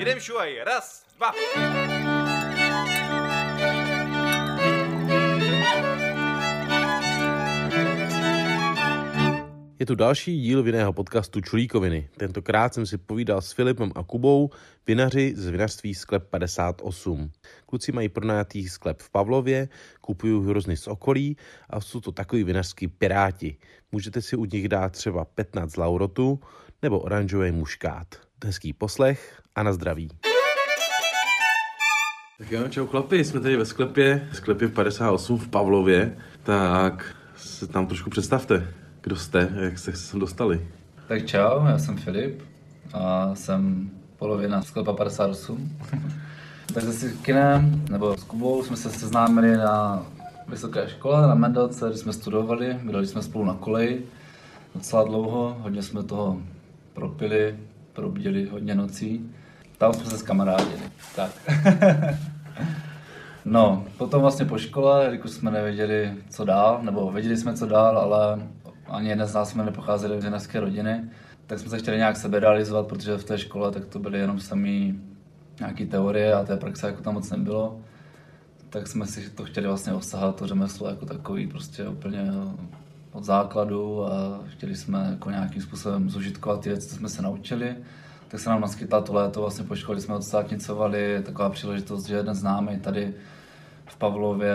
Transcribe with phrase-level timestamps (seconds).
[0.00, 1.32] Jedem šuaj, raz, dva.
[9.78, 12.08] Je tu další díl vinného podcastu Čulíkoviny.
[12.16, 14.50] Tentokrát jsem si povídal s Filipem a Kubou,
[14.86, 17.30] vinaři z vinařství Sklep 58.
[17.66, 19.68] Kluci mají pronajatý sklep v Pavlově,
[20.00, 21.36] kupují hrozny z okolí
[21.70, 23.56] a jsou to takový vinařský piráti.
[23.92, 26.40] Můžete si u nich dát třeba 15 laurotu
[26.82, 28.29] nebo oranžový muškát.
[28.44, 30.08] Hezký poslech a na zdraví.
[32.38, 37.86] Tak jo, čau chlapi, jsme tady ve sklepě, sklepě 58 v Pavlově, tak se tam
[37.86, 38.74] trošku představte.
[39.00, 39.52] Kdo jste?
[39.60, 40.68] Jak jste se sem dostali?
[41.08, 42.42] Tak čau, já jsem Filip
[42.92, 45.78] a jsem polovina sklepa 58.
[46.74, 50.06] tak se Kinem, nebo s Kubou jsme se seznámili na
[50.48, 54.06] vysoké škole na Mendelce, kde jsme studovali, byli jsme spolu na koleji
[54.74, 56.42] docela dlouho, hodně jsme toho
[56.94, 57.56] propili,
[58.00, 59.30] probdili hodně nocí.
[59.78, 60.82] Tam jsme se zkamarádili.
[61.16, 61.30] Tak.
[63.44, 67.98] no, potom vlastně po škole, jelikož jsme nevěděli, co dál, nebo věděli jsme, co dál,
[67.98, 68.46] ale
[68.86, 71.04] ani jeden z nás jsme nepocházeli z jenecké rodiny,
[71.46, 74.40] tak jsme se chtěli nějak sebe realizovat, protože v té škole tak to byly jenom
[74.40, 75.00] samý
[75.60, 77.80] nějaký teorie a té praxe jako tam moc nebylo.
[78.70, 82.32] Tak jsme si to chtěli vlastně osahat, to řemeslo jako takový prostě úplně
[83.12, 87.76] od základu a chtěli jsme jako nějakým způsobem zužitkovat ty věci, co jsme se naučili.
[88.28, 92.34] Tak se nám naskytla to léto, vlastně po škole jsme odstátnicovali, taková příležitost, že jeden
[92.34, 93.14] známý tady
[93.86, 94.54] v Pavlově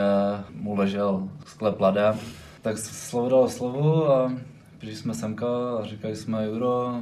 [0.54, 2.20] mu ležel sklep ladem
[2.66, 4.32] tak slovo dalo slovo a
[4.78, 5.48] přišli jsme semka
[5.80, 7.00] a říkali jsme, Juro,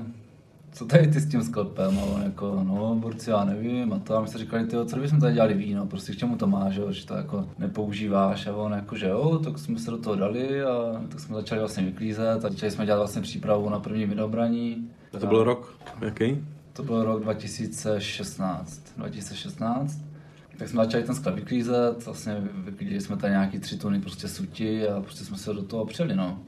[0.74, 2.00] co tady ty s tím sklepem?
[2.00, 3.94] A on jako, no, borci, já nevím.
[3.94, 6.38] A to a my jsme říkali, ty, co bychom tady dělali víno, prostě k čemu
[6.38, 8.48] to máš, jo, že to jako nepoužíváš.
[8.48, 11.60] A on jako, že jo, tak jsme se do toho dali a tak jsme začali
[11.60, 14.90] vlastně vyklízet a začali jsme dělat vlastně přípravu na první vinobraní.
[15.14, 16.46] A to byl rok, jaký?
[16.74, 18.82] To byl rok 2016.
[18.98, 20.14] 2016
[20.58, 24.88] tak jsme začali ten sklep vyklízet, vlastně vyklízeli jsme tady nějaký tři tuny prostě suti
[24.88, 26.40] a prostě jsme se do toho opřeli, no.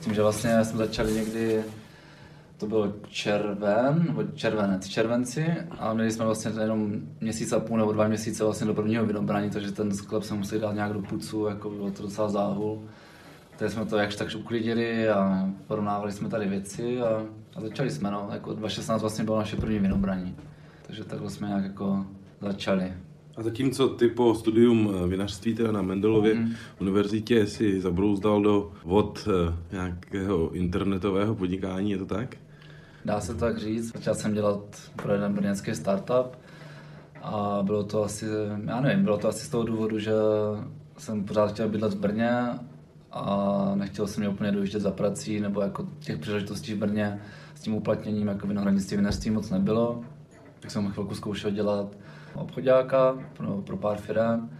[0.00, 1.62] Tím, že vlastně jsme začali někdy,
[2.56, 5.46] to byl červen, nebo červenec, červenci
[5.78, 9.50] a měli jsme vlastně jenom měsíc a půl nebo dva měsíce vlastně do prvního vynobrání,
[9.50, 12.82] takže ten sklep se museli dát nějak do pucu, jako bylo to docela záhul.
[13.56, 17.22] Takže jsme to jakž takž uklidili a porovnávali jsme tady věci a,
[17.56, 20.36] a začali jsme, no, jako 2016 vlastně bylo naše první vynobraní.
[20.86, 22.06] Takže takhle jsme nějak jako
[22.40, 22.92] začali.
[23.36, 26.52] A zatímco ty po studium eh, vinařství teda na Mendelově mm.
[26.80, 32.36] univerzitě si zabrouzdal do vod eh, nějakého internetového podnikání, je to tak?
[33.04, 33.92] Dá se tak říct.
[33.92, 36.38] Začal jsem dělat pro jeden brněnský startup
[37.22, 38.26] a bylo to asi,
[38.66, 40.12] já nevím, bylo to asi z toho důvodu, že
[40.98, 42.30] jsem pořád chtěl bydlet v Brně
[43.12, 47.20] a nechtěl jsem mě úplně dojíždět za prací, nebo jako těch příležitostí v Brně
[47.54, 50.04] s tím uplatněním jako vinohradnictví, vinařství moc nebylo.
[50.60, 51.96] Tak jsem chvilku zkoušel dělat
[52.36, 54.50] obchodáka pro, pro pár firm,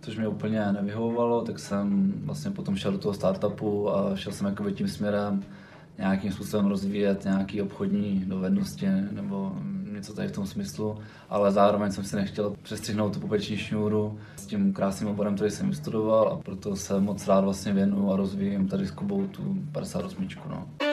[0.00, 4.46] což mě úplně nevyhovovalo, tak jsem vlastně potom šel do toho startupu a šel jsem
[4.46, 5.44] jako tím směrem
[5.98, 9.52] nějakým způsobem rozvíjet nějaké obchodní dovednosti nebo
[9.92, 10.98] něco tady v tom smyslu,
[11.28, 15.74] ale zároveň jsem si nechtěl přestřihnout tu pupeční šňůru s tím krásným oborem, který jsem
[15.74, 20.28] studoval a proto se moc rád vlastně věnu a rozvíjím tady s Kubou tu 58.
[20.50, 20.85] No.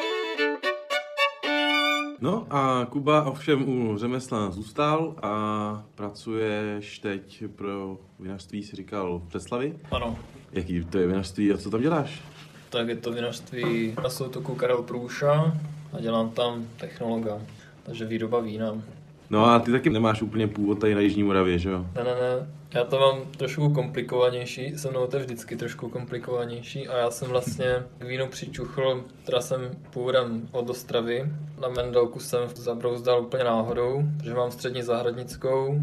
[2.24, 9.24] No a Kuba ovšem u řemesla zůstal a pracuješ teď pro vinařství, si říkal, v
[9.24, 9.80] Břeclavi?
[9.92, 10.18] Ano.
[10.52, 12.22] Jaký to je vinařství a co tam děláš?
[12.70, 15.58] Tak je to vinařství na soutoku Karel Průša
[15.94, 17.42] a dělám tam technologa,
[17.84, 18.82] takže výroba vína.
[19.30, 21.86] No a ty taky nemáš úplně původ tady na Jižní Moravě, že jo?
[21.96, 22.48] Ne, ne, ne.
[22.74, 27.30] Já to mám trošku komplikovanější, se mnou to je vždycky trošku komplikovanější a já jsem
[27.30, 31.32] vlastně k vínu přičuchl, teda jsem původem od Ostravy.
[31.62, 35.82] Na Mendelku jsem zabrouzdal úplně náhodou, protože mám střední zahradnickou.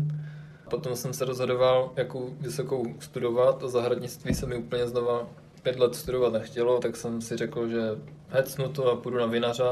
[0.70, 5.26] Potom jsem se rozhodoval, jakou vysokou studovat a zahradnictví se mi úplně znova
[5.62, 7.80] pět let studovat nechtělo, tak jsem si řekl, že
[8.28, 9.64] hecnu to a půjdu na vinaře,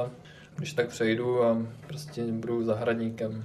[0.56, 3.44] když tak přejdu a prostě budu zahradníkem.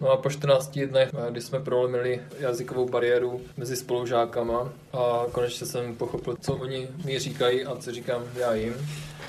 [0.00, 5.96] No a po 14 dnech, kdy jsme prolomili jazykovou bariéru mezi spolužákama a konečně jsem
[5.96, 8.74] pochopil, co oni mi říkají a co říkám já jim,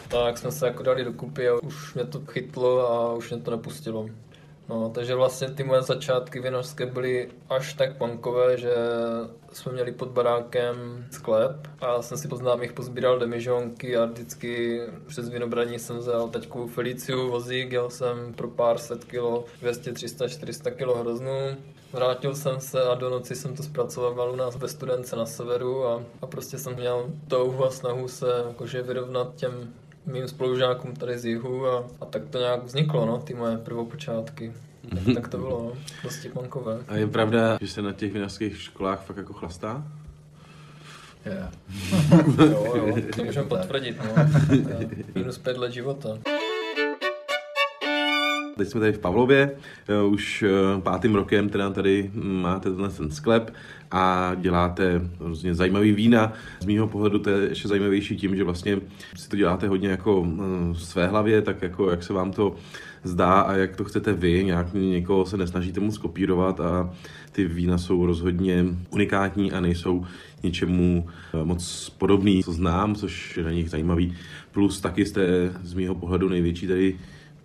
[0.07, 3.51] tak jsme se jako dali dokupy a už mě to chytlo a už mě to
[3.51, 4.09] nepustilo.
[4.69, 8.73] No, takže vlastně ty moje začátky vinařské byly až tak punkové, že
[9.53, 15.29] jsme měli pod barákem sklep a jsem si po známých pozbíral demižonky a vždycky přes
[15.29, 20.71] vinobraní jsem vzal taťkovou Feliciu vozík, jel jsem pro pár set kilo, 200, 300, 400
[20.71, 21.57] kilo hroznů.
[21.93, 25.87] Vrátil jsem se a do noci jsem to zpracoval u nás ve studence na severu
[25.87, 29.73] a, a prostě jsem měl touhu a snahu se jakože vyrovnat těm
[30.11, 34.53] mým spolužákům tady z jihu a, a tak to nějak vzniklo, no, ty moje prvopočátky.
[35.13, 36.79] tak to bylo no, dosti punkové.
[36.87, 39.83] A je pravda, že se na těch vinařských školách fakt jako chlastá?
[41.25, 41.49] Je.
[42.51, 44.25] Jo, jo, to můžeme potvrdit, no.
[45.15, 46.09] Minus pět let života.
[48.59, 49.51] Teď jsme tady v Pavlově,
[49.87, 53.53] eh, už eh, pátým rokem teda tady máte tenhle ten sklep
[53.91, 56.33] a děláte různě zajímavý vína.
[56.59, 58.77] Z mýho pohledu to je ještě zajímavější tím, že vlastně
[59.15, 62.55] si to děláte hodně jako eh, v své hlavě, tak jako jak se vám to
[63.03, 66.93] zdá a jak to chcete vy, nějak někoho se nesnažíte moc kopírovat a
[67.31, 70.05] ty vína jsou rozhodně unikátní a nejsou
[70.43, 71.07] něčemu
[71.43, 74.15] moc podobný, co znám, což je na nich zajímavý.
[74.51, 76.95] Plus taky jste z mýho pohledu největší tady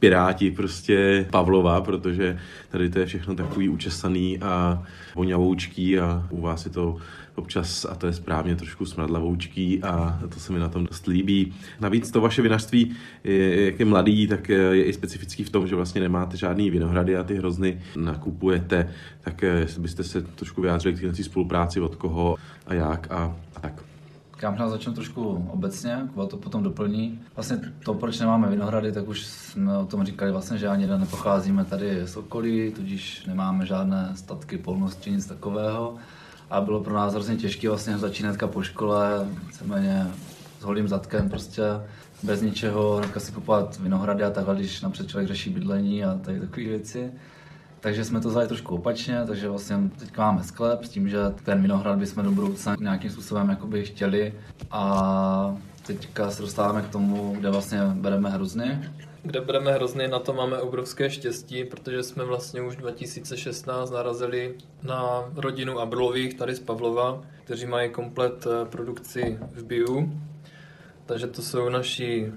[0.04, 2.38] piráti prostě Pavlova, protože
[2.70, 4.82] tady to je všechno takový učesaný a
[5.14, 6.96] voňavoučký a u vás je to
[7.34, 11.54] občas, a to je správně, trošku smradlavoučký a to se mi na tom dost líbí.
[11.80, 12.96] Navíc to vaše vinařství,
[13.64, 17.24] jak je mladý, tak je i specifický v tom, že vlastně nemáte žádný vinohrady a
[17.24, 18.88] ty hrozny nakupujete,
[19.20, 22.36] tak jestli byste se trošku vyjádřili k této spolupráci, od koho
[22.66, 23.36] a jak a,
[24.42, 27.20] Já možná začnu trošku obecně, Kuba to potom doplní.
[27.36, 31.64] Vlastně to, proč nemáme vinohrady, tak už jsme o tom říkali vlastně, že ani nepocházíme
[31.64, 35.94] tady z okolí, tudíž nemáme žádné statky, polnosti, nic takového.
[36.50, 40.06] A bylo pro nás hrozně těžké vlastně začínat po škole, víceméně
[40.60, 41.62] s holým zadkem prostě
[42.22, 46.40] bez ničeho, hnedka si kupovat vinohrady a takhle, když napřed člověk řeší bydlení a tady
[46.40, 47.12] takové věci.
[47.84, 51.62] Takže jsme to vzali trošku opačně, takže vlastně teď máme sklep s tím, že ten
[51.62, 54.34] vinohrad bychom do budoucna nějakým způsobem jakoby chtěli
[54.70, 58.90] a teďka se dostáváme k tomu, kde vlastně bereme hrozny.
[59.22, 65.24] Kde bereme hrozny, na to máme obrovské štěstí, protože jsme vlastně už 2016 narazili na
[65.36, 70.20] rodinu Abrolových tady z Pavlova, kteří mají komplet eh, produkci v Biu.
[71.06, 72.32] Takže to jsou naši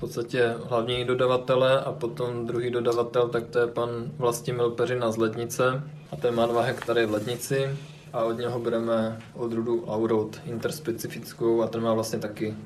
[0.00, 3.88] podstatě hlavní dodavatele a potom druhý dodavatel, tak to je pan
[4.18, 5.82] Vlastimil Peřina z Lednice
[6.12, 7.70] a ten má dva hektary v Lednici
[8.12, 12.56] a od něho bereme odrůdu Aurout interspecifickou a ten má vlastně taky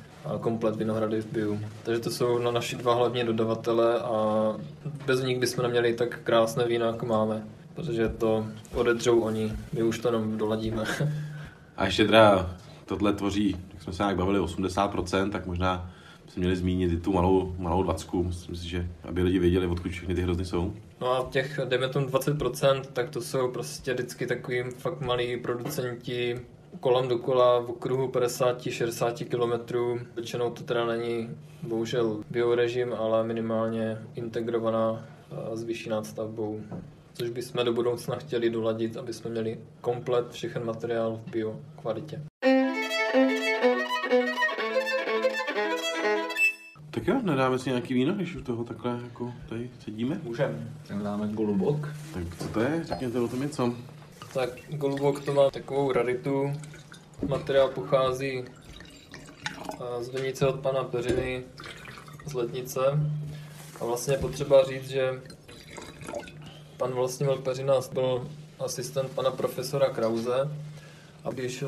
[0.40, 1.60] komplet vinohrady v Biu.
[1.82, 4.54] Takže to jsou na naši dva hlavní dodavatele a
[5.06, 7.42] bez nich bychom neměli tak krásné víno, jako máme,
[7.74, 10.84] protože to odedřou oni, my už to jenom doladíme.
[11.76, 15.90] A ještě teda tohle tvoří, jak jsme se nějak bavili, 80%, tak možná
[16.26, 19.90] jsme měli zmínit i tu malou, malou dvacku, myslím si, že aby lidi věděli, odkud
[19.90, 20.72] všechny ty hrozny jsou.
[21.00, 26.40] No a těch, dejme tomu 20%, tak to jsou prostě vždycky takový fakt malí producenti
[26.80, 29.74] kolem dokola v okruhu 50-60 km.
[30.14, 31.30] Většinou to teda není
[31.62, 35.06] bohužel biorežim, ale minimálně integrovaná
[35.52, 36.60] s vyšší nadstavbou.
[37.14, 42.22] Což bychom do budoucna chtěli doladit, aby jsme měli komplet všechen materiál v bio kvalitě.
[47.04, 50.20] Tak jo, nedáme si nějaký víno, když už toho takhle jako tady sedíme?
[50.22, 50.72] Můžeme.
[50.86, 51.88] Tak dáme golubok.
[52.14, 52.84] Tak co to je?
[52.84, 53.74] Řekněte o tom něco.
[54.34, 56.52] Tak golubok to má takovou raritu.
[57.28, 58.44] Materiál pochází
[60.00, 61.42] z vinice od pana Peřiny
[62.26, 62.80] z Letnice.
[63.80, 65.22] A vlastně je potřeba říct, že
[66.76, 68.28] pan Vlastimil Peřina byl
[68.58, 70.50] asistent pana profesora Krause.
[71.24, 71.64] A když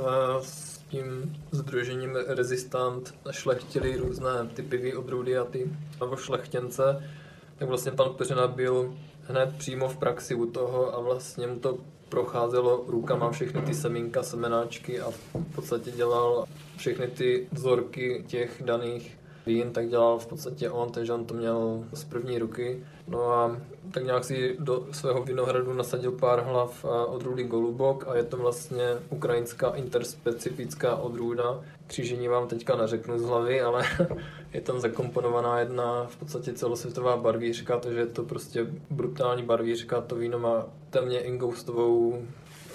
[0.88, 7.10] tím združením Resistant šlechtili různé typy odrůdy a ty nebo šlechtěnce,
[7.58, 11.78] tak vlastně pan Peřina byl hned přímo v praxi u toho a vlastně mu to
[12.08, 19.18] procházelo rukama všechny ty semínka, semenáčky a v podstatě dělal všechny ty vzorky těch daných
[19.46, 22.84] vín, tak dělal v podstatě on, takže on to měl z první ruky.
[23.08, 28.24] No a tak nějak si do svého vinohradu nasadil pár hlav odrůdy Golubok a je
[28.24, 31.60] to vlastně ukrajinská interspecifická odrůda.
[31.86, 33.84] Křížení vám teďka neřeknu z hlavy, ale
[34.52, 40.00] je tam zakomponovaná jedna v podstatě celosvětová barvířka, takže je to prostě brutální barvířka.
[40.00, 42.22] To víno má temně ingoustovou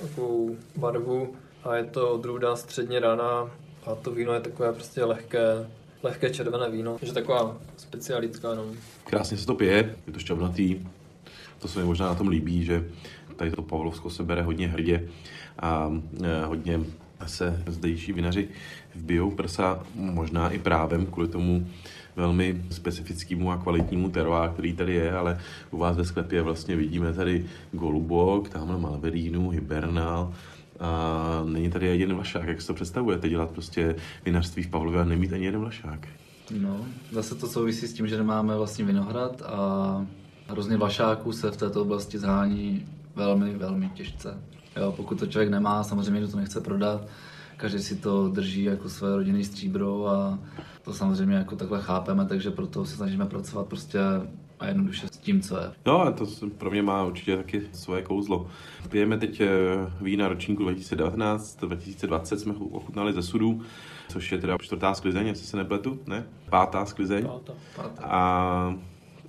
[0.01, 3.51] takovou barvu a je to odrůda středně raná
[3.85, 5.69] a to víno je takové prostě lehké,
[6.03, 8.55] lehké červené víno, takže taková specialitka.
[8.55, 8.65] No.
[9.05, 10.79] Krásně se to pije, je to šťavnatý,
[11.61, 12.85] to se mi možná na tom líbí, že
[13.35, 15.07] tady to Pavlovsko se bere hodně hrdě
[15.59, 15.91] a
[16.23, 16.79] e, hodně
[17.25, 18.49] se zdejší vinaři
[18.95, 21.67] vbijou prsa, možná i právem kvůli tomu
[22.15, 25.39] velmi specifickému a kvalitnímu teroá, který tady je, ale
[25.71, 30.33] u vás ve sklepě vlastně vidíme tady Golubok, tamhle Malverínu, Hibernal,
[30.79, 32.47] a není tady jeden vlašák.
[32.47, 36.07] Jak si to představujete, dělat prostě vinařství v Pavlově a nemít ani jeden vlašák?
[36.59, 40.05] No, zase to souvisí s tím, že nemáme vlastně vinohrad a
[40.51, 44.37] hrozně vlašáků se v této oblasti zhání velmi, velmi těžce.
[44.77, 47.07] Jo, pokud to člověk nemá, samozřejmě, že to nechce prodat,
[47.57, 50.39] každý si to drží jako své rodinné stříbro a
[50.81, 53.99] to samozřejmě jako takhle chápeme, takže proto se snažíme pracovat prostě
[54.59, 55.71] a jednoduše s tím, co je.
[55.85, 56.25] No a to
[56.57, 58.47] pro mě má určitě taky svoje kouzlo.
[58.89, 59.47] Pijeme teď eh,
[60.01, 63.61] vína ročníku 2019, 2020 jsme ochutnali ze sudů,
[64.09, 66.23] což je teda čtvrtá sklizeň, jestli se nepletu, ne?
[66.49, 67.25] Pátá sklizeň.
[67.25, 67.53] Pátá.
[67.75, 68.03] Pátá.
[68.03, 68.75] A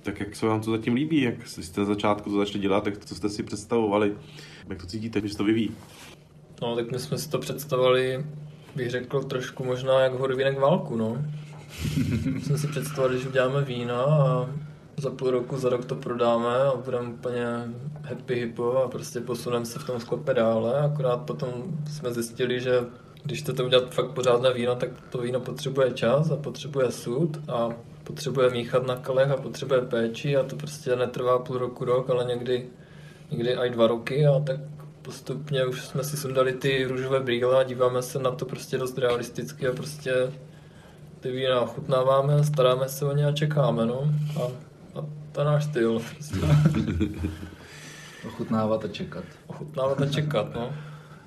[0.03, 3.05] tak jak se vám to zatím líbí, jak jste na začátku to začali dělat, tak
[3.05, 4.13] co jste si představovali,
[4.69, 5.71] jak to cítíte, že se to vyvíjí?
[6.61, 8.25] No, tak my jsme si to představovali,
[8.75, 11.25] bych řekl, trošku možná jak hodovínek válku, no.
[12.43, 14.49] jsme si představili, že uděláme vína a
[14.97, 17.45] za půl roku, za rok to prodáme a budeme úplně
[18.01, 20.79] happy hippo a prostě posuneme se v tom sklepe dále.
[20.79, 21.49] Akorát potom
[21.87, 22.79] jsme zjistili, že
[23.23, 27.69] když chcete udělat fakt pořádné víno, tak to víno potřebuje čas a potřebuje sud a
[28.03, 32.25] potřebuje míchat na kalech a potřebuje péči a to prostě netrvá půl roku, rok, ale
[32.25, 32.65] někdy,
[33.31, 34.59] někdy i dva roky a tak
[35.01, 38.97] postupně už jsme si sundali ty růžové brýle a díváme se na to prostě dost
[38.97, 40.31] realisticky a prostě
[41.19, 44.11] ty vína ochutnáváme, staráme se o ně a čekáme, no.
[44.35, 44.43] A,
[44.99, 45.99] a to je náš styl.
[45.99, 46.35] Prostě.
[48.27, 49.23] Ochutnávat a čekat.
[49.47, 50.73] Ochutnávat a čekat, no.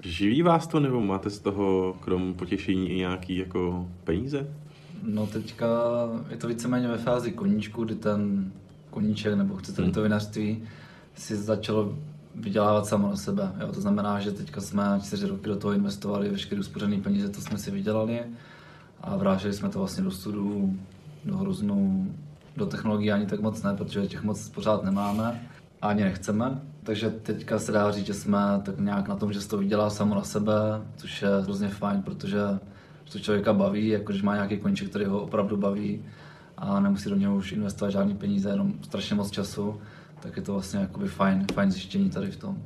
[0.03, 4.47] Živí vás to, nebo máte z toho krom potěšení i nějaký jako peníze?
[5.07, 5.67] No teďka
[6.31, 8.53] je to víceméně ve fázi koníčku, kdy ten
[8.91, 10.63] koníček, nebo chcete to vinařství,
[11.15, 11.95] si začalo
[12.35, 13.53] vydělávat samo na sebe.
[13.61, 13.73] Jo?
[13.73, 17.59] To znamená, že teďka jsme čtyři roky do toho investovali, veškeré uspořené peníze, to jsme
[17.59, 18.21] si vydělali
[19.01, 20.77] a vráželi jsme to vlastně do studu,
[21.25, 22.07] do hroznou,
[22.57, 25.43] do technologií ani tak moc ne, protože těch moc pořád nemáme
[25.83, 26.61] a ani nechceme.
[26.83, 29.91] Takže teďka se dá říct, že jsme tak nějak na tom, že se to vydělá
[29.91, 30.53] samo na sebe,
[30.97, 32.41] což je hrozně fajn, protože
[33.13, 36.05] to člověka baví, jako když má nějaký koníček, který ho opravdu baví
[36.57, 39.81] a nemusí do něho už investovat žádný peníze, jenom strašně moc času,
[40.21, 42.63] tak je to vlastně jakoby fajn, fajn zjištění tady v tom.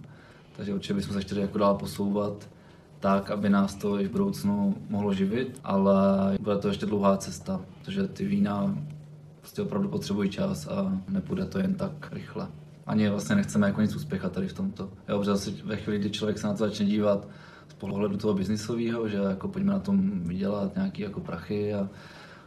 [0.56, 2.48] Takže určitě bychom se chtěli jako dál posouvat
[3.00, 5.92] tak, aby nás to i v budoucnu mohlo živit, ale
[6.40, 8.76] bude to ještě dlouhá cesta, protože ty vína
[9.40, 12.48] prostě opravdu potřebují čas a nepůjde to jen tak rychle.
[12.86, 14.90] Ani vlastně nechceme jako nic uspěchat tady v tomto.
[15.08, 17.28] Jo, protože zase ve chvíli, kdy člověk se na to začne dívat
[17.70, 21.88] z pohledu toho biznisového, že jako pojďme na tom vydělat nějaký jako prachy a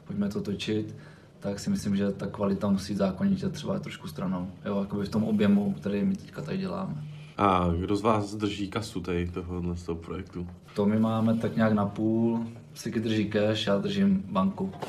[0.08, 0.96] pojďme to točit,
[1.40, 4.48] tak si myslím, že ta kvalita musí zákonitě třeba trošku stranou.
[4.66, 7.04] Jo, jakoby v tom objemu, který my teďka tady děláme.
[7.38, 10.48] A kdo z vás drží kasu tady tohohle z toho projektu?
[10.76, 12.48] To my máme tak nějak na půl.
[12.74, 14.72] Siky drží cash, já držím banku.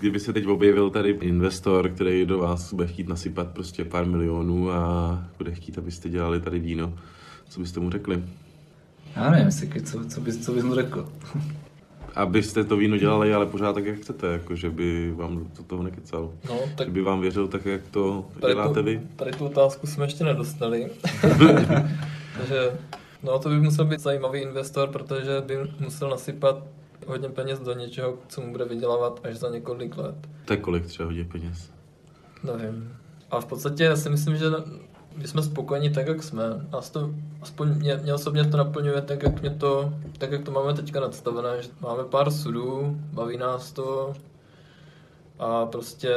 [0.00, 4.70] Kdyby se teď objevil tady investor, který do vás bude chtít nasypat prostě pár milionů
[4.70, 6.94] a bude chtít, abyste dělali tady víno,
[7.50, 8.24] co byste mu řekli?
[9.16, 11.08] Já nevím, Siky, co, co, bys, co bys mu řekl?
[12.14, 15.82] Abyste to víno dělali, ale pořád tak, jak chcete, jako že by vám do toho
[15.82, 16.32] nekecal.
[16.48, 19.00] No, tak Že by vám věřil tak, jak to tady děláte tu, vy.
[19.16, 20.90] tady tu otázku jsme ještě nedostali.
[22.38, 22.70] Takže
[23.22, 26.64] no, to by musel být zajímavý investor, protože by musel nasypat
[27.06, 30.14] hodně peněz do něčeho, co mu bude vydělávat až za několik let.
[30.44, 31.70] To je kolik třeba hodně peněz?
[32.44, 32.92] Nevím.
[33.30, 34.44] A v podstatě já si myslím, že
[35.20, 36.42] my jsme spokojeni tak, jak jsme.
[36.72, 37.10] Nás to,
[37.42, 41.00] aspoň mě, mě osobně to naplňuje tak, jak, mě to, tak, jak to máme teďka
[41.00, 41.62] nadstavené.
[41.62, 44.12] Že máme pár sudů, baví nás to
[45.38, 46.14] a prostě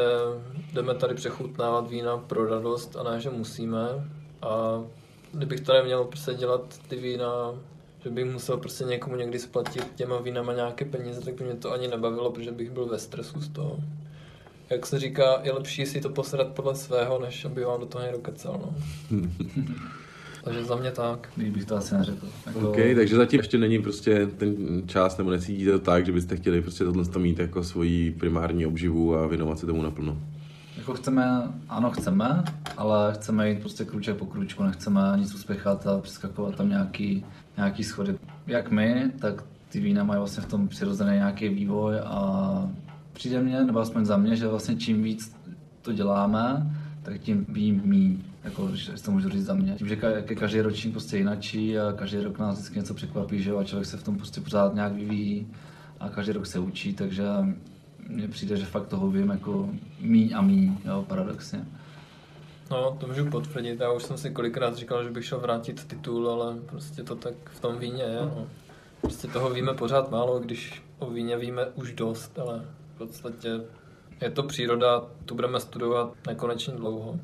[0.73, 3.87] jdeme tady přechutnávat vína pro radost a ne, že musíme.
[4.41, 4.83] A
[5.33, 7.53] kdybych tady měl prostě dělat ty vína,
[8.03, 11.71] že bych musel prostě někomu někdy splatit těma vínama nějaké peníze, tak by mě to
[11.71, 13.77] ani nebavilo, protože bych byl ve stresu z toho.
[14.69, 18.03] Jak se říká, je lepší si to posrat podle svého, než aby vám do toho
[18.03, 18.75] někdo kecal, no.
[20.43, 21.29] Takže za mě tak.
[21.37, 22.27] Bych to asi neřekl.
[22.45, 24.55] Jako, OK, takže zatím ještě není prostě ten
[24.85, 28.65] čas, nebo necítíte to tak, že byste chtěli prostě tohle to mít jako svoji primární
[28.65, 30.17] obživu a věnovat se tomu naplno.
[30.77, 32.43] Jako chceme, ano chceme,
[32.77, 37.25] ale chceme jít prostě kruček po kručku, nechceme nic uspěchat a přeskakovat tam nějaký,
[37.57, 38.15] nějaký schody.
[38.47, 42.69] Jak my, tak ty vína mají vlastně v tom přirozený nějaký vývoj a
[43.13, 45.35] přijde mně, nebo aspoň za mě, že vlastně čím víc
[45.81, 49.75] to děláme, tak tím vím míň, jako, když to můžu říct za mě.
[49.75, 53.49] Tím, že ka- každý ročník prostě jinačí a každý rok nás vždycky něco překvapí, že
[53.49, 55.47] jo, a člověk se v tom prostě pořád nějak vyvíjí
[55.99, 57.23] a každý rok se učí, takže
[58.07, 61.65] mně přijde, že fakt toho vím jako míň a míň, jo, paradoxně.
[62.71, 63.79] No, to můžu potvrdit.
[63.79, 67.33] Já už jsem si kolikrát říkal, že bych šel vrátit titul, ale prostě to tak
[67.45, 68.19] v tom víně je.
[68.21, 68.47] No.
[69.01, 72.65] Prostě toho víme pořád málo, když o víně víme už dost, ale
[73.07, 73.49] podstatě
[74.21, 77.19] je to příroda, tu budeme studovat nekonečně dlouho.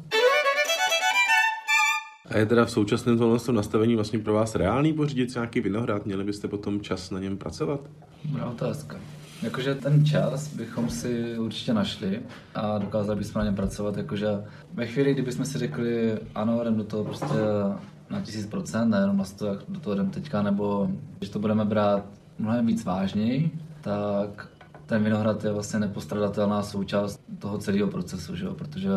[2.30, 6.06] A je teda v současném tohle nastavení vlastně pro vás reálný pořídit nějaký vinohrad?
[6.06, 7.80] Měli byste potom čas na něm pracovat?
[8.24, 8.98] Dobrá otázka.
[9.44, 12.22] Jakože ten čas bychom si určitě našli
[12.56, 14.28] a dokázali bychom na něm pracovat, jakože
[14.74, 17.36] ve chvíli, kdybychom si řekli, ano, jdem do toho prostě
[18.10, 20.90] na tisíc procent, nejenom na to, jak do toho jdem teďka, nebo
[21.22, 22.06] že to budeme brát
[22.40, 24.50] mnohem víc vážněji, tak
[24.90, 28.54] ten vinohrad je vlastně nepostradatelná součást toho celého procesu, že jo?
[28.54, 28.90] protože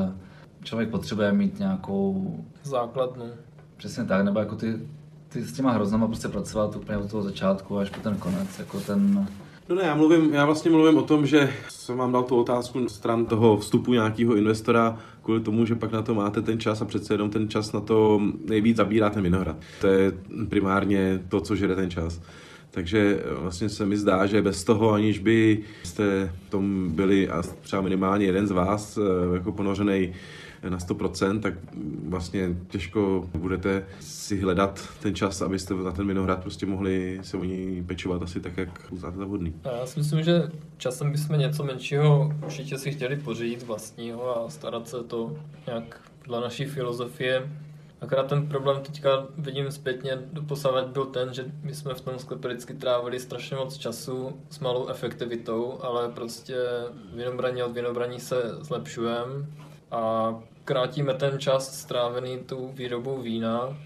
[0.65, 2.37] člověk potřebuje mít nějakou...
[2.63, 3.25] Základnu.
[3.77, 4.81] Přesně tak, nebo jako ty,
[5.29, 8.81] ty s těma hroznama prostě pracovat úplně od toho začátku až po ten konec, jako
[8.81, 9.29] ten...
[9.69, 12.89] No ne, já, mluvím, já vlastně mluvím o tom, že jsem vám dal tu otázku
[12.89, 16.85] stran toho vstupu nějakého investora kvůli tomu, že pak na to máte ten čas a
[16.85, 19.57] přece jenom ten čas na to nejvíc zabírá ten vinohrad.
[19.81, 20.13] To je
[20.49, 22.21] primárně to, co žere ten čas.
[22.75, 27.83] Takže vlastně se mi zdá, že bez toho, aniž by jste tom byli a třeba
[27.83, 30.13] minimálně jeden z vás eh, jako ponořený
[30.69, 31.55] na 100%, tak
[32.09, 37.45] vlastně těžko budete si hledat ten čas, abyste na ten vinohrad prostě mohli se o
[37.45, 39.55] něj pečovat asi tak, jak uznáte za vhodný.
[39.65, 40.43] Já si myslím, že
[40.77, 45.37] časem bychom něco menšího určitě si chtěli pořídit vlastního a starat se to
[45.67, 47.51] nějak dle naší filozofie.
[48.03, 52.51] Akorát ten problém teďka vidím zpětně doposavat byl ten, že my jsme v tom sklepě
[52.51, 56.57] vždycky trávili strašně moc času s malou efektivitou, ale prostě
[57.15, 59.47] vinobraní od vinobraní se zlepšujeme
[59.91, 63.77] a krátíme ten čas strávený tou výrobou vína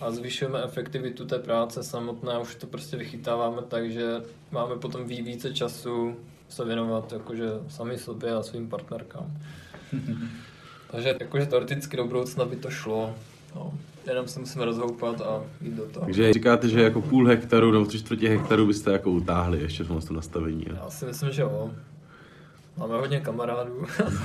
[0.00, 5.54] a zvyšujeme efektivitu té práce samotné, už to prostě vychytáváme tak, že máme potom více
[5.54, 6.16] času
[6.48, 9.38] se věnovat jakože sami sobě a svým partnerkám.
[10.90, 13.14] Takže jakože teoreticky do budoucna by to šlo.
[13.54, 13.72] No,
[14.06, 16.04] jenom se musíme rozhoupat a jít do toho.
[16.06, 19.88] Takže říkáte, že jako půl hektaru nebo tři čtvrtě hektaru byste jako utáhli ještě v
[19.88, 20.64] tom nastavení.
[20.82, 21.70] Já si myslím, že jo.
[22.76, 23.82] Máme hodně kamarádů.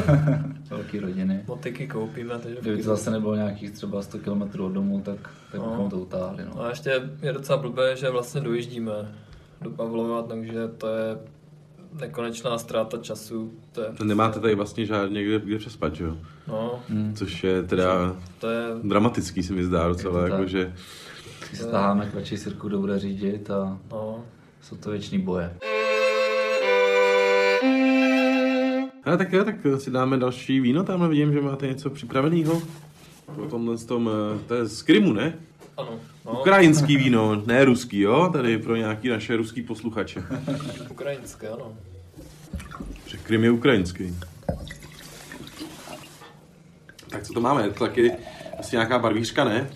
[0.69, 1.43] Velký rodiny.
[1.47, 2.39] Motiky koupíme.
[2.39, 5.17] Takže Kdyby to zase nebylo nějakých třeba 100 km od domu, tak,
[5.51, 5.69] tak No.
[5.69, 6.43] bychom to utáhli.
[6.45, 6.61] No.
[6.61, 8.91] A ještě je docela blbé, že vlastně dojíždíme
[9.61, 11.17] do Pavlova, takže to je
[11.93, 13.51] nekonečná ztráta času.
[13.71, 16.17] To je, Nemáte tady vlastně žádně kde, kde přespat, že jo?
[16.47, 17.13] No, Hmm.
[17.15, 18.63] Což je teda to je...
[18.83, 20.73] dramatický, si mi zdá docela, jako že
[21.53, 24.23] Si staháme kratší sirku, kdo bude řídit a No,
[24.61, 25.55] jsou to věční boje.
[29.03, 32.61] Ale tak jo, tak si dáme další víno, tamhle vidím, že máte něco připraveného.
[33.37, 35.33] O tomhle z tom, eh, to je z Krymu, ne?
[35.79, 35.99] Ano.
[36.25, 38.29] No, Ukrajinský víno, ne ruský, jo?
[38.33, 40.23] Tady pro nějaký naše ruský posluchače.
[40.89, 41.73] ukrajinské, ano.
[43.05, 44.15] Že Krym je ukrajinský.
[47.09, 47.69] Tak co to máme?
[47.69, 48.11] To taky
[48.59, 49.69] asi nějaká barvířka, ne?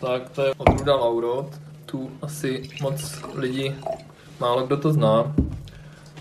[0.00, 1.46] Tak to je odrůda Laurot.
[1.86, 3.74] Tu asi moc lidí,
[4.40, 5.34] málo kdo to zná.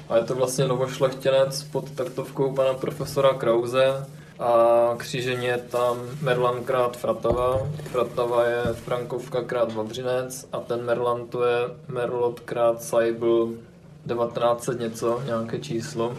[0.10, 4.06] A je to vlastně novošlechtěnec pod taktovkou pana profesora Krause
[4.39, 7.67] a křížení je tam Merlan krát Fratava.
[7.84, 13.54] Fratava je Frankovka krát Vavřinec a ten Merlan to je Merlot krát Saibl
[14.08, 16.17] 1900 něco, nějaké číslo.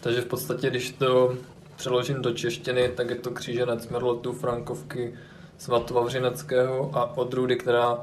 [0.00, 1.34] Takže v podstatě, když to
[1.76, 5.14] přeložím do češtiny, tak je to kříženec Merlotu Frankovky
[5.58, 7.98] svatovavřineckého a odrůdy, která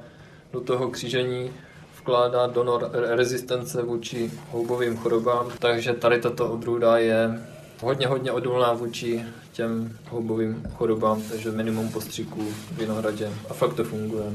[0.54, 1.52] do toho křížení
[2.00, 5.52] vkládá donor rezistence vůči houbovým chorobám.
[5.60, 7.40] Takže tady tato odrůda je
[7.82, 13.84] hodně, hodně odolná vůči těm houbovým chorobám, takže minimum postřiků v vinohradě a fakt to
[13.84, 14.26] funguje.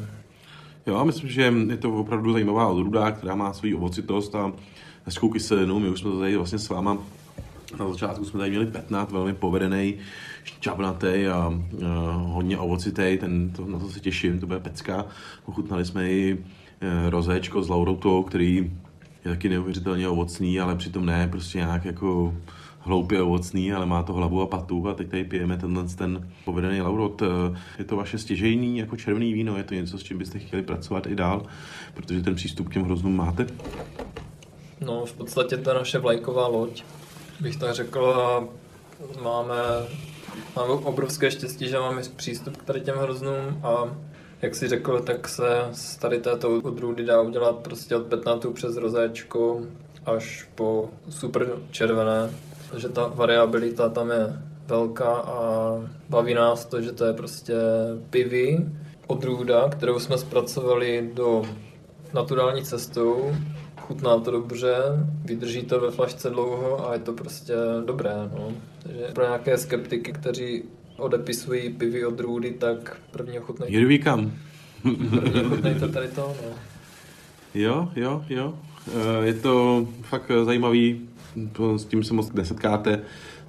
[0.86, 4.52] Jo, a myslím, že je to opravdu zajímavá odrůda, která má svoji ovocitost a
[5.04, 5.78] hezkou kyselinu.
[5.78, 6.98] My už jsme to tady vlastně s váma
[7.78, 9.94] na začátku jsme tady měli petnát, velmi povedený,
[10.44, 11.58] šťavnatý a uh,
[12.16, 15.06] hodně ovocitý, ten, to, na to se těším, to bude pecka.
[15.46, 16.40] Ochutnali jsme i uh,
[17.10, 18.72] rozéčko s laurotou, který
[19.24, 22.34] je taky neuvěřitelně ovocný, ale přitom ne prostě nějak jako
[22.84, 26.80] hloupě ovocný, ale má to hlavu a patu a teď tady pijeme tenhle ten povedený
[26.80, 27.22] laurot.
[27.22, 30.62] Eh, Je to vaše stěžejný jako červený víno, je to něco, s čím byste chtěli
[30.62, 31.42] pracovat i dál,
[31.94, 33.46] protože ten přístup k těm hroznům máte.
[34.80, 36.84] No, v podstatě je naše vlajková loď,
[37.40, 38.14] bych tak řekl.
[39.22, 39.54] Máme,
[40.56, 43.96] máme obrovské štěstí, že máme přístup k tady těm hroznům a
[44.42, 48.76] jak si řekl, tak se z tady této odrůdy dá udělat prostě od petnatů přes
[48.76, 49.60] rozéčko
[50.06, 52.30] až po super červené.
[52.70, 54.32] Takže ta variabilita tam je
[54.66, 55.38] velká a
[56.08, 57.54] baví nás to, že to je prostě
[58.10, 58.66] pivy,
[59.06, 61.42] odrůda, kterou jsme zpracovali do
[62.14, 63.32] naturální cestou,
[63.80, 64.74] chutná to dobře,
[65.24, 67.54] vydrží to ve flašce dlouho a je to prostě
[67.86, 68.12] dobré.
[68.38, 68.52] No.
[68.82, 70.62] Takže pro nějaké skeptiky, kteří
[70.96, 74.30] odepisují pivy od růdy, tak první ochutnejte, Here we come.
[74.82, 76.20] první ochutnejte tady to.
[76.44, 76.50] No.
[77.54, 78.54] Jo, jo, jo.
[79.22, 81.08] Eh, Je to fakt zajímavý,
[81.52, 83.00] to- s tím se moc nesetkáte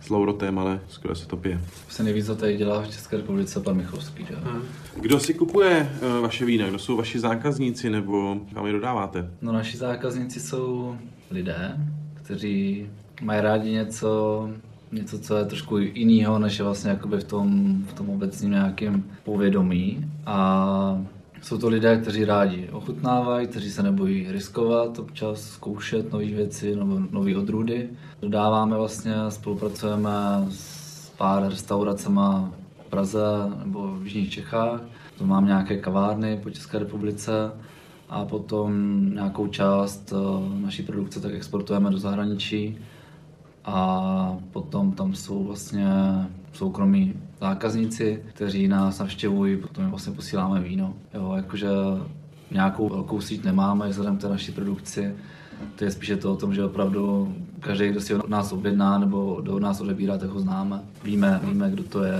[0.01, 1.61] s laurotem, ale skvěle se to pije.
[1.89, 4.33] Se nejvíc to tady dělá v České republice pan Michlovský, že?
[4.33, 4.39] jo?
[4.43, 4.61] Hm.
[5.01, 6.67] Kdo si kupuje eh, vaše vína?
[6.67, 9.29] Kdo jsou vaši zákazníci nebo kam je dodáváte?
[9.41, 10.95] No naši zákazníci jsou
[11.31, 11.77] lidé,
[12.13, 12.87] kteří
[13.21, 14.49] mají rádi něco,
[14.91, 19.03] něco, co je trošku jiného, než je vlastně jakoby v tom, v tom obecním nějakém
[19.23, 21.05] povědomí a
[21.45, 26.99] Jsou to lidé, kteří rádi ochutnávají, kteří se nebojí riskovat, občas zkoušet nové věci nebo
[27.11, 27.89] nové odrůdy.
[28.21, 30.11] Dodáváme vlastně, spolupracujeme
[30.49, 32.51] s pár restauracema
[32.85, 33.25] v Praze
[33.65, 34.81] nebo v Jižních Čechách.
[35.17, 37.51] To mám nějaké kavárny po České republice
[38.09, 42.77] a potom nějakou část eh, naší produkce tak exportujeme do zahraničí
[43.65, 45.87] a potom tam jsou vlastně
[46.55, 50.93] soukromí zákazníci, kteří nás navštěvují, potom jim vlastně posíláme víno.
[51.13, 51.69] Jo, jakože
[52.51, 55.13] nějakou velkou síť nemáme vzhledem k té naší produkci.
[55.75, 59.41] To je spíše to o tom, že opravdu každý, kdo si od nás objedná nebo
[59.41, 60.79] do nás odebírá, tak ho známe.
[61.03, 62.19] Víme, víme, kdo to je.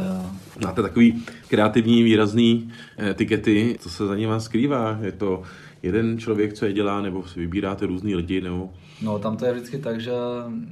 [0.64, 2.72] Máte takový kreativní, výrazný
[3.10, 4.98] etikety, co se za nimi skrývá?
[5.02, 5.44] Je to
[5.86, 8.70] jeden člověk, co je dělá, nebo si vybíráte různý lidi, nebo...
[9.02, 10.12] No tam to je vždycky tak, že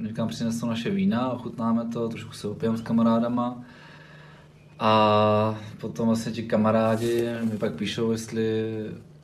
[0.00, 3.64] někam přinesou naše vína, ochutnáme to, trošku se opijeme s kamarádama.
[4.78, 8.64] A potom vlastně ti kamarádi mi pak píšou, jestli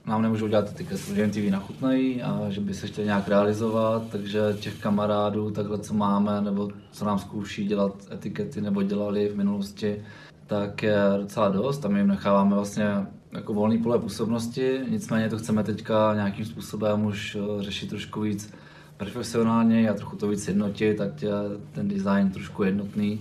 [0.07, 3.29] nám nemůžou dělat etiket, že jim ty vína chutnají a že by se chtěli nějak
[3.29, 9.29] realizovat, takže těch kamarádů takhle, co máme, nebo co nám zkouší dělat etikety nebo dělali
[9.29, 10.03] v minulosti,
[10.47, 15.39] tak je docela dost a my jim necháváme vlastně jako volný pole působnosti, nicméně to
[15.39, 18.53] chceme teďka nějakým způsobem už eh, řešit trošku víc
[18.97, 21.31] profesionálně a trochu to víc jednotit, ať je
[21.73, 23.21] ten design trošku jednotný,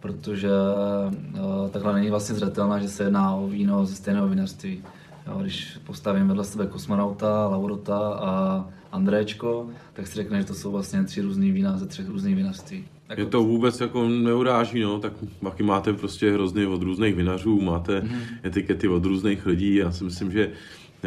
[0.00, 4.82] protože uh, takhle není vlastně zřetelné, že se jedná o víno ze stejného vinařství.
[5.26, 10.72] Jo, když postavím vedle sebe kosmonauta, Laurota a Andréčko, tak si řekne, že to jsou
[10.72, 12.84] vlastně tři různý vína ze třech různých vinařství.
[13.08, 13.20] Jako...
[13.20, 15.12] Je to vůbec jako neuráží, no, tak
[15.42, 18.20] taky máte prostě hrozně od různých vinařů, máte mm-hmm.
[18.44, 20.50] etikety od různých lidí, já si myslím, že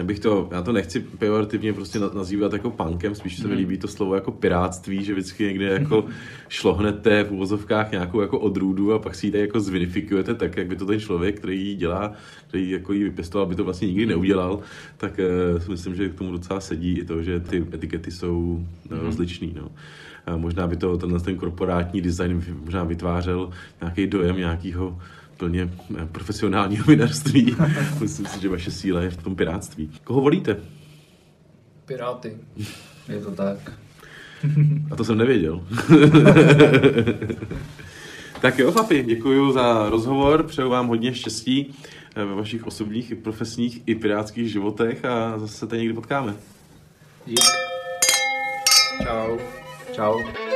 [0.04, 3.58] bych to, já to nechci pejorativně prostě nazývat jako punkem, spíš se mi mhm.
[3.58, 6.06] líbí to slovo jako piráctví, že vždycky někde jako
[6.50, 10.76] šlohnete v úvozovkách nějakou jako odrůdu a pak si ji jako zvinifikujete tak, jak by
[10.76, 12.14] to ten člověk, který ji dělá,
[12.48, 14.60] který jako ji vypěstoval, by to vlastně nikdy neudělal,
[14.98, 15.20] tak
[15.60, 19.56] uh, myslím, že k tomu docela sedí i to, že ty etikety jsou uh, rozličný.
[19.58, 19.72] No.
[20.38, 23.50] Možná by to tenhle ten korporátní design možná vytvářel
[23.82, 25.00] nějaký dojem nějakého
[25.40, 27.56] plně eh, profesionálního vinařství.
[28.00, 29.92] Myslím si, že vaše síla je v tom piráctví.
[30.04, 30.58] Koho volíte?
[31.86, 32.38] Piráty.
[33.10, 33.72] Je to tak.
[34.92, 35.62] A to jsem nevěděl.
[38.42, 41.76] tak jo, chlapi, děkuji za rozhovor, přeju vám hodně štěstí
[42.16, 46.36] eh, ve vašich osobních i profesních i pirátských životech a zase se tady někdy potkáme.
[47.26, 47.40] Dík.
[49.04, 49.38] Čau.
[49.96, 50.49] Čau.